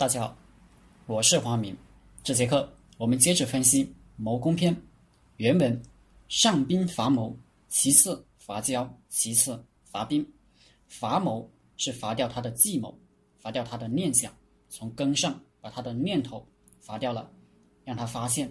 [0.00, 0.34] 大家好，
[1.04, 1.76] 我是黄明。
[2.22, 4.74] 这节课我们接着分析谋攻篇。
[5.36, 5.78] 原文：
[6.26, 7.36] 上兵伐谋，
[7.68, 10.26] 其次伐交，其次伐兵。
[10.88, 12.98] 伐谋是伐掉他的计谋，
[13.36, 14.32] 伐掉他的念想，
[14.70, 16.42] 从根上把他的念头
[16.80, 17.30] 伐掉了，
[17.84, 18.50] 让他发现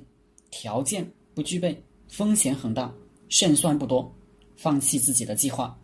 [0.51, 2.93] 条件不具备，风险很大，
[3.27, 4.15] 胜算不多，
[4.55, 5.75] 放弃自己的计划。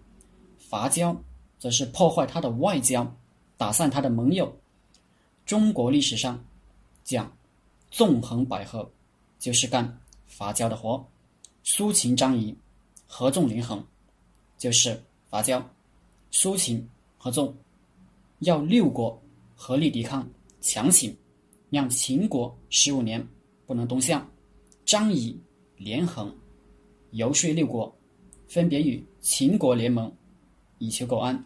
[0.59, 1.19] 伐交
[1.57, 3.11] 则是破坏他的外交，
[3.57, 4.55] 打散他的盟友。
[5.45, 6.43] 中国历史上
[7.03, 7.31] 讲
[7.91, 8.87] 纵横捭阖，
[9.37, 10.99] 就是干伐交的活；
[11.63, 12.55] 苏秦、张仪
[13.05, 13.85] 合纵连横，
[14.57, 14.99] 就是
[15.29, 15.63] 伐交。
[16.31, 17.55] 苏秦合纵，
[18.39, 19.21] 要六国
[19.55, 20.27] 合力抵抗
[20.61, 21.15] 强秦，
[21.69, 23.25] 让秦国十五年
[23.67, 24.19] 不能东向；
[24.83, 25.39] 张仪
[25.77, 26.35] 连横，
[27.11, 27.95] 游说六国，
[28.47, 30.11] 分别与秦国联盟，
[30.79, 31.45] 以求苟安，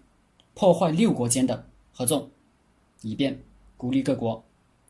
[0.53, 2.31] 破坏六国间的合纵，
[3.01, 3.37] 以便。
[3.79, 4.43] 鼓励各国，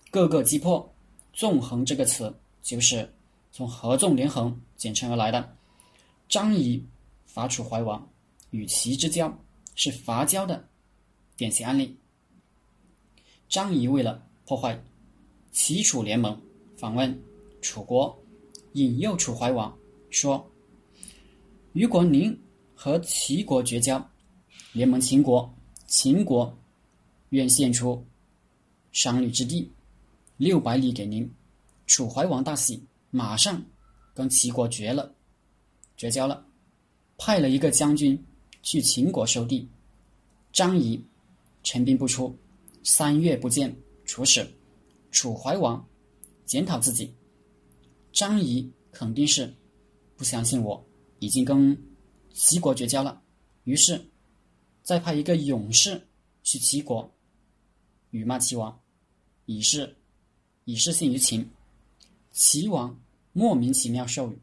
[0.09, 0.91] 各个击破。
[1.31, 3.07] 纵横这个词就是
[3.51, 5.55] 从合纵连横简称而来的。
[6.27, 6.83] 张仪
[7.27, 8.09] 伐楚怀王，
[8.49, 9.31] 与齐之交
[9.75, 10.67] 是伐交的
[11.37, 11.95] 典型案例。
[13.47, 14.83] 张仪为了破坏
[15.51, 16.41] 齐楚联盟，
[16.75, 17.23] 访问
[17.61, 18.19] 楚国，
[18.73, 19.71] 引诱楚怀王
[20.09, 20.43] 说
[21.73, 22.35] ：“如果您
[22.73, 24.03] 和齐国绝交，
[24.73, 25.53] 联盟秦国，
[25.85, 26.57] 秦国
[27.29, 28.03] 愿献出。”
[28.91, 29.71] 商旅之地，
[30.37, 31.29] 六百里给您。
[31.85, 33.63] 楚怀王大喜，马上
[34.13, 35.13] 跟齐国绝了，
[35.97, 36.45] 绝交了，
[37.17, 38.23] 派了一个将军
[38.61, 39.67] 去秦国收地。
[40.51, 41.03] 张仪
[41.63, 42.35] 陈兵不出，
[42.83, 44.47] 三月不见楚使。
[45.11, 45.83] 楚怀王
[46.45, 47.11] 检讨自己，
[48.11, 49.51] 张仪肯定是
[50.15, 50.83] 不相信我
[51.17, 51.75] 已经跟
[52.31, 53.19] 齐国绝交了，
[53.63, 53.99] 于是
[54.83, 55.99] 再派一个勇士
[56.43, 57.11] 去齐国。
[58.11, 58.79] 辱骂齐王，
[59.45, 59.95] 以示
[60.65, 61.49] 以示信于秦。
[62.31, 62.99] 齐王
[63.33, 64.37] 莫名其妙受辱，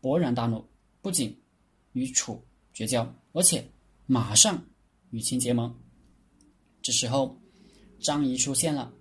[0.00, 0.64] 勃然大怒，
[1.00, 1.36] 不仅
[1.92, 2.42] 与楚
[2.72, 3.66] 绝交，而且
[4.06, 4.62] 马上
[5.10, 5.74] 与秦结盟。
[6.82, 7.36] 这时候，
[8.00, 8.92] 张仪出现了，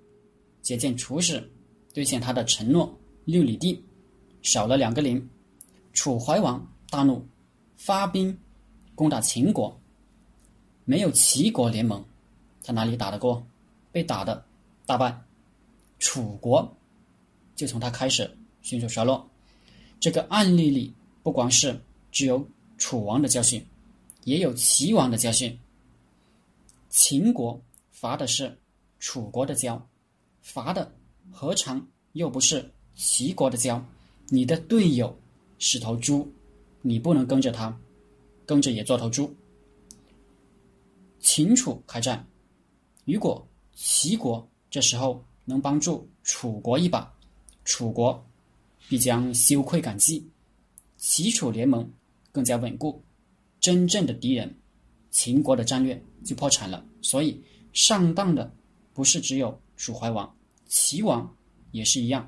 [0.61, 1.51] 接见楚使，
[1.93, 3.83] 兑现他的承诺：六里地
[4.41, 5.29] 少了两个零。
[5.93, 7.25] 楚怀王大怒，
[7.75, 8.37] 发兵
[8.93, 9.79] 攻打秦国。
[10.85, 12.05] 没有齐国联盟，
[12.63, 13.45] 他哪里打得过？
[13.91, 14.45] 被打的
[14.85, 15.19] 大败，
[15.99, 16.77] 楚国
[17.55, 18.29] 就从他开始
[18.61, 19.27] 迅速衰落。
[19.99, 20.93] 这个案例里，
[21.23, 21.79] 不光是
[22.11, 23.65] 只有楚王的教训，
[24.25, 25.57] 也有齐王的教训。
[26.89, 27.59] 秦国
[27.91, 28.55] 伐的是
[28.99, 29.83] 楚国的交，
[30.41, 30.91] 伐的
[31.31, 33.83] 何尝又不是齐国的交？
[34.27, 35.17] 你的队友
[35.57, 36.29] 是头猪，
[36.81, 37.75] 你不能跟着他，
[38.45, 39.33] 跟着也做头猪。
[41.19, 42.27] 秦楚开战，
[43.05, 43.46] 如果。
[43.79, 47.13] 齐国这时候能帮助楚国一把，
[47.63, 48.25] 楚国
[48.89, 50.27] 必将羞愧感激，
[50.97, 51.87] 齐楚联盟
[52.31, 52.99] 更加稳固，
[53.59, 54.51] 真正的敌人
[55.11, 56.83] 秦国的战略就破产了。
[57.03, 57.39] 所以
[57.71, 58.51] 上当的
[58.95, 61.31] 不是只有楚怀王，齐王
[61.71, 62.27] 也是一样。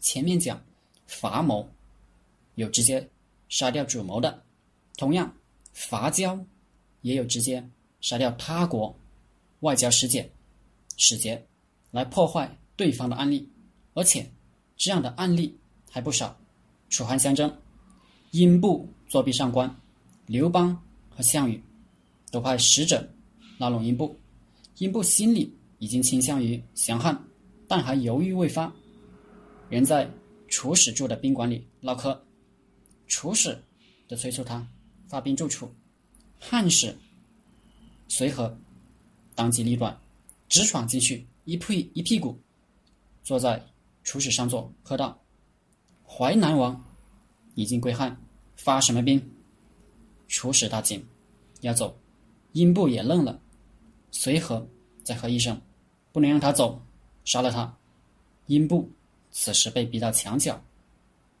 [0.00, 0.60] 前面讲
[1.06, 1.66] 伐谋
[2.56, 3.08] 有直接
[3.48, 4.42] 杀掉主谋的，
[4.96, 5.32] 同样
[5.72, 6.44] 伐交
[7.02, 7.64] 也有直接
[8.00, 8.92] 杀掉他国。
[9.60, 10.30] 外交使节，
[10.96, 11.46] 使节
[11.90, 13.48] 来破坏对方的案例，
[13.94, 14.30] 而且
[14.76, 15.56] 这样的案例
[15.90, 16.36] 还不少。
[16.90, 17.52] 楚汉相争，
[18.32, 19.74] 英布作弊上官，
[20.26, 21.60] 刘邦和项羽
[22.30, 23.08] 都派使者
[23.58, 24.16] 拉拢英布。
[24.78, 27.20] 英布心里已经倾向于降汉，
[27.66, 28.72] 但还犹豫未发，
[29.70, 30.08] 仍在
[30.48, 32.20] 楚使住的宾馆里唠嗑。
[33.06, 33.60] 楚使
[34.06, 34.66] 就催促他
[35.08, 35.72] 发兵助楚，
[36.38, 36.96] 汉使
[38.08, 38.56] 随和。
[39.34, 39.98] 当机立断，
[40.48, 42.38] 直闯进去，一屁一屁股
[43.22, 43.64] 坐在
[44.02, 45.20] 楚使上座，喝道
[46.06, 46.84] ：“淮南王
[47.54, 48.16] 已经归汉，
[48.56, 49.30] 发什么兵？”
[50.28, 51.06] 楚使大惊，
[51.60, 51.98] 要走，
[52.52, 53.40] 英布也愣了，
[54.10, 54.66] 随和
[55.02, 55.60] 再喝一声
[56.12, 56.80] ：“不能让他走，
[57.24, 57.76] 杀了他。”
[58.46, 58.90] 英布
[59.30, 60.62] 此时被逼到墙角，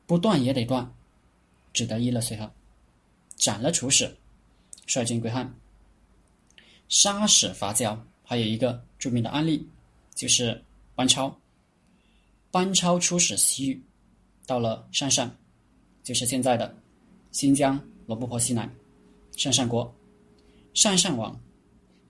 [0.06, 0.94] 不断也得断，
[1.72, 2.50] 只得依了随和，
[3.36, 4.16] 斩了楚使，
[4.86, 5.54] 率军归汉。
[6.88, 9.68] 杀使伐交，还有一个著名的案例，
[10.14, 10.62] 就是
[10.94, 11.34] 班超。
[12.50, 13.82] 班超出使西域，
[14.46, 15.34] 到了鄯善，
[16.04, 16.72] 就是现在的
[17.32, 18.72] 新疆罗布泊西南，
[19.32, 19.92] 鄯善国。
[20.72, 21.40] 鄯善王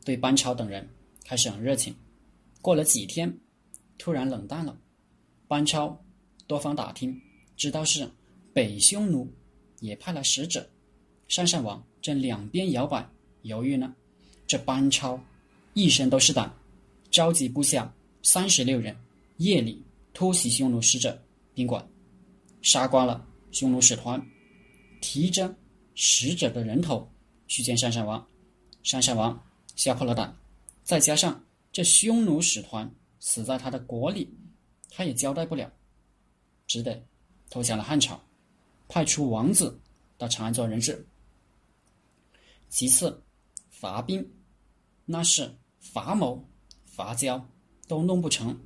[0.04, 0.86] 对班超等人
[1.24, 1.94] 开始很热情，
[2.60, 3.38] 过了几天，
[3.96, 4.76] 突然冷淡了。
[5.48, 5.98] 班超
[6.46, 7.18] 多方打听，
[7.56, 8.06] 知道是
[8.52, 9.30] 北匈奴
[9.80, 10.68] 也派了使者，
[11.28, 13.08] 鄯善王正两边摇摆，
[13.42, 13.94] 犹豫呢。
[14.46, 15.18] 这班超
[15.72, 16.52] 一身都是胆，
[17.10, 17.92] 召集部下
[18.22, 18.96] 三十六人
[19.38, 19.82] 夜里
[20.12, 21.20] 突袭匈奴使者
[21.54, 21.86] 宾馆，
[22.62, 24.24] 杀光了匈奴使团，
[25.00, 25.54] 提着
[25.94, 27.08] 使者的人头
[27.48, 28.24] 去见上山王。
[28.82, 29.42] 上山王
[29.76, 30.36] 吓破了胆，
[30.82, 31.42] 再加上
[31.72, 32.88] 这匈奴使团
[33.18, 34.28] 死在他的国里，
[34.90, 35.72] 他也交代不了，
[36.66, 37.02] 只得
[37.48, 38.22] 投降了汉朝，
[38.88, 39.80] 派出王子
[40.18, 41.06] 到长安做人质。
[42.68, 43.22] 其次，
[43.80, 44.24] 伐兵，
[45.04, 46.48] 那是伐谋、
[46.84, 47.44] 伐交
[47.88, 48.56] 都弄不成，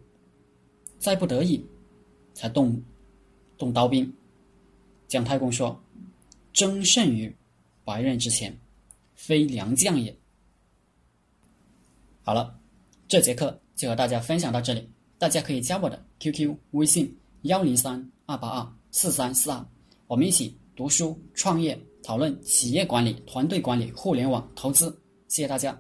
[0.99, 1.65] 再不得已，
[2.35, 2.81] 才动
[3.57, 4.13] 动刀兵。
[5.09, 5.83] 姜太公说
[6.53, 7.35] ：“争胜于
[7.85, 8.57] 白刃之前。”
[9.17, 10.17] 非良将也。
[12.23, 12.57] 好了，
[13.09, 14.89] 这节课就和大家分享到这里。
[15.19, 17.13] 大家可以加我的 QQ 微信
[17.43, 19.67] 幺零三二八二四三四二，
[20.07, 21.77] 我们一起读书、创业、
[22.09, 24.99] 讨论企业管理、团队管理、互联网投资。
[25.29, 25.79] 谢谢大家。